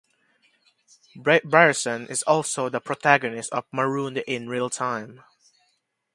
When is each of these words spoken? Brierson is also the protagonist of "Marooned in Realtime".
Brierson 1.15 2.09
is 2.09 2.23
also 2.23 2.69
the 2.69 2.81
protagonist 2.81 3.51
of 3.53 3.65
"Marooned 3.71 4.17
in 4.25 4.47
Realtime". 4.49 5.21